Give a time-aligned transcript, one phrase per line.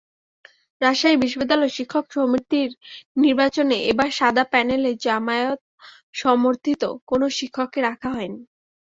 [0.81, 2.69] রাজশাহী বিশ্ববিদ্যালয়ের শিক্ষক সমিতির
[3.17, 8.41] নির্বাচনে এবার সাদা প্যানেলে জামায়াত-সমর্থিত কোনো শিক্ষককে রাখা হয়নি।